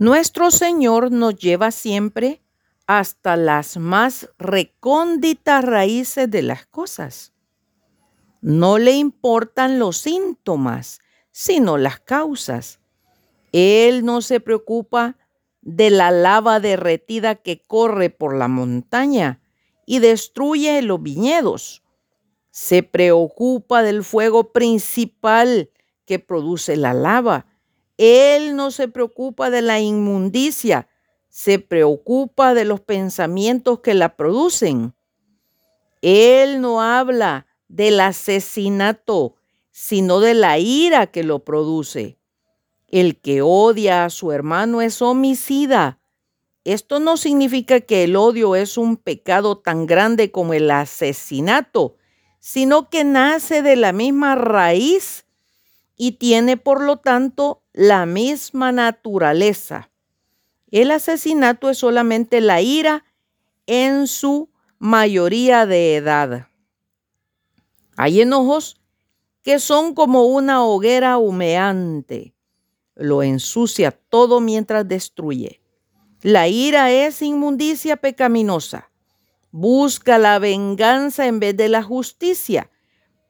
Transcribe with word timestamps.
Nuestro 0.00 0.52
Señor 0.52 1.10
nos 1.10 1.34
lleva 1.34 1.72
siempre 1.72 2.40
hasta 2.86 3.36
las 3.36 3.78
más 3.78 4.30
recónditas 4.38 5.64
raíces 5.64 6.30
de 6.30 6.42
las 6.42 6.66
cosas. 6.66 7.32
No 8.40 8.78
le 8.78 8.92
importan 8.92 9.80
los 9.80 9.98
síntomas, 9.98 11.00
sino 11.32 11.78
las 11.78 11.98
causas. 11.98 12.78
Él 13.50 14.04
no 14.04 14.20
se 14.20 14.38
preocupa 14.38 15.16
de 15.62 15.90
la 15.90 16.12
lava 16.12 16.60
derretida 16.60 17.34
que 17.34 17.60
corre 17.60 18.08
por 18.08 18.36
la 18.36 18.46
montaña 18.46 19.40
y 19.84 19.98
destruye 19.98 20.80
los 20.82 21.02
viñedos. 21.02 21.82
Se 22.52 22.84
preocupa 22.84 23.82
del 23.82 24.04
fuego 24.04 24.52
principal 24.52 25.70
que 26.04 26.20
produce 26.20 26.76
la 26.76 26.94
lava. 26.94 27.46
Él 27.98 28.54
no 28.54 28.70
se 28.70 28.86
preocupa 28.86 29.50
de 29.50 29.60
la 29.60 29.80
inmundicia, 29.80 30.88
se 31.28 31.58
preocupa 31.58 32.54
de 32.54 32.64
los 32.64 32.80
pensamientos 32.80 33.80
que 33.80 33.94
la 33.94 34.16
producen. 34.16 34.94
Él 36.00 36.60
no 36.60 36.80
habla 36.80 37.46
del 37.66 37.98
asesinato, 37.98 39.34
sino 39.72 40.20
de 40.20 40.34
la 40.34 40.58
ira 40.58 41.08
que 41.08 41.24
lo 41.24 41.40
produce. 41.40 42.18
El 42.86 43.20
que 43.20 43.42
odia 43.42 44.04
a 44.04 44.10
su 44.10 44.30
hermano 44.32 44.80
es 44.80 45.02
homicida. 45.02 45.98
Esto 46.64 47.00
no 47.00 47.16
significa 47.16 47.80
que 47.80 48.04
el 48.04 48.14
odio 48.14 48.54
es 48.54 48.78
un 48.78 48.96
pecado 48.96 49.58
tan 49.58 49.86
grande 49.86 50.30
como 50.30 50.54
el 50.54 50.70
asesinato, 50.70 51.96
sino 52.38 52.88
que 52.90 53.02
nace 53.02 53.62
de 53.62 53.74
la 53.74 53.92
misma 53.92 54.36
raíz 54.36 55.26
y 55.96 56.12
tiene 56.12 56.56
por 56.56 56.80
lo 56.82 56.98
tanto 56.98 57.62
la 57.78 58.06
misma 58.06 58.72
naturaleza. 58.72 59.92
El 60.72 60.90
asesinato 60.90 61.70
es 61.70 61.78
solamente 61.78 62.40
la 62.40 62.60
ira 62.60 63.04
en 63.68 64.08
su 64.08 64.50
mayoría 64.80 65.64
de 65.64 65.94
edad. 65.94 66.48
Hay 67.96 68.20
enojos 68.20 68.80
que 69.42 69.60
son 69.60 69.94
como 69.94 70.24
una 70.24 70.64
hoguera 70.64 71.18
humeante. 71.18 72.34
Lo 72.96 73.22
ensucia 73.22 73.92
todo 73.92 74.40
mientras 74.40 74.88
destruye. 74.88 75.62
La 76.20 76.48
ira 76.48 76.90
es 76.90 77.22
inmundicia 77.22 77.96
pecaminosa. 77.96 78.90
Busca 79.52 80.18
la 80.18 80.40
venganza 80.40 81.28
en 81.28 81.38
vez 81.38 81.56
de 81.56 81.68
la 81.68 81.84
justicia. 81.84 82.72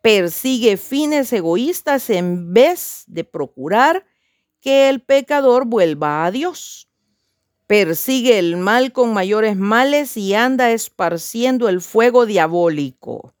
Persigue 0.00 0.78
fines 0.78 1.34
egoístas 1.34 2.08
en 2.08 2.54
vez 2.54 3.04
de 3.08 3.24
procurar 3.24 4.06
que 4.60 4.88
el 4.88 5.00
pecador 5.00 5.66
vuelva 5.66 6.24
a 6.24 6.30
Dios 6.30 6.88
persigue 7.68 8.38
el 8.38 8.56
mal 8.56 8.92
con 8.92 9.12
mayores 9.12 9.56
males 9.56 10.16
y 10.16 10.34
anda 10.34 10.72
esparciendo 10.72 11.68
el 11.68 11.82
fuego 11.82 12.24
diabólico. 12.24 13.34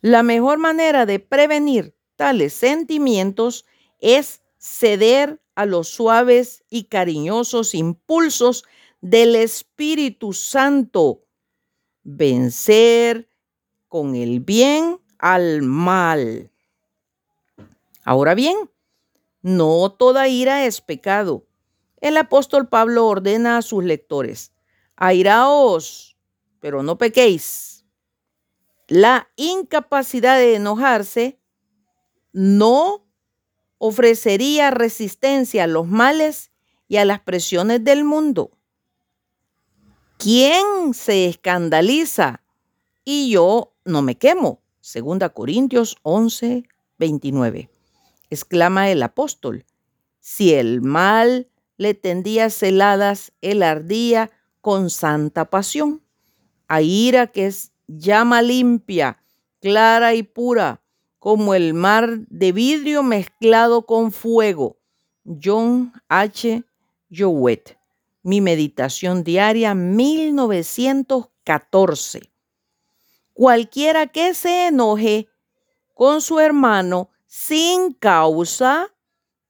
La 0.00 0.22
mejor 0.22 0.58
manera 0.58 1.04
de 1.04 1.18
prevenir 1.18 1.94
tales 2.14 2.54
sentimientos 2.54 3.66
es 3.98 4.40
ceder 4.56 5.42
a 5.56 5.66
los 5.66 5.88
suaves 5.88 6.62
y 6.70 6.84
cariñosos 6.84 7.74
impulsos 7.74 8.64
del 9.00 9.34
Espíritu 9.34 10.32
Santo, 10.32 11.24
vencer 12.04 13.28
con 13.88 14.14
el 14.14 14.38
bien 14.38 15.00
al 15.18 15.62
mal. 15.62 16.52
Ahora 18.04 18.36
bien, 18.36 18.56
no 19.42 19.90
toda 19.92 20.28
ira 20.28 20.66
es 20.66 20.80
pecado 20.80 21.44
el 22.00 22.16
apóstol 22.16 22.68
Pablo 22.68 23.06
ordena 23.06 23.58
a 23.58 23.62
sus 23.62 23.84
lectores, 23.84 24.52
airaos, 24.96 26.16
pero 26.58 26.82
no 26.82 26.96
pequéis. 26.96 27.84
La 28.88 29.28
incapacidad 29.36 30.38
de 30.38 30.56
enojarse 30.56 31.38
no 32.32 33.06
ofrecería 33.78 34.70
resistencia 34.70 35.64
a 35.64 35.68
los 35.68 35.86
males 35.86 36.50
y 36.88 36.96
a 36.96 37.04
las 37.04 37.20
presiones 37.20 37.84
del 37.84 38.04
mundo. 38.04 38.50
¿Quién 40.18 40.92
se 40.92 41.26
escandaliza? 41.26 42.42
Y 43.04 43.30
yo 43.30 43.74
no 43.84 44.02
me 44.02 44.16
quemo. 44.16 44.60
Segunda 44.80 45.28
Corintios 45.30 45.96
11, 46.02 46.64
29. 46.98 47.70
Exclama 48.30 48.90
el 48.90 49.02
apóstol. 49.02 49.66
Si 50.20 50.54
el 50.54 50.80
mal 50.80 51.48
le 51.76 51.94
tendía 51.94 52.50
celadas, 52.50 53.32
él 53.40 53.62
ardía 53.62 54.30
con 54.60 54.90
santa 54.90 55.48
pasión. 55.50 56.02
A 56.68 56.82
ira 56.82 57.26
que 57.26 57.46
es 57.46 57.72
llama 57.86 58.42
limpia, 58.42 59.22
clara 59.60 60.14
y 60.14 60.22
pura, 60.22 60.82
como 61.18 61.54
el 61.54 61.72
mar 61.74 62.20
de 62.28 62.52
vidrio 62.52 63.02
mezclado 63.02 63.86
con 63.86 64.12
fuego. 64.12 64.78
John 65.24 65.92
H. 66.08 66.62
Jowett. 67.10 67.76
Mi 68.22 68.40
meditación 68.40 69.24
diaria 69.24 69.74
1914. 69.74 72.30
Cualquiera 73.32 74.06
que 74.06 74.34
se 74.34 74.68
enoje 74.68 75.28
con 75.94 76.20
su 76.20 76.38
hermano 76.40 77.10
sin 77.30 77.92
causa 77.92 78.92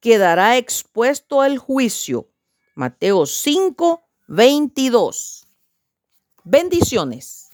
quedará 0.00 0.58
expuesto 0.58 1.40
al 1.40 1.56
juicio. 1.56 2.28
Mateo 2.74 3.24
5, 3.24 4.02
22. 4.28 5.48
Bendiciones. 6.44 7.49